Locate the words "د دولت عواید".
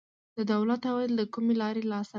0.37-1.11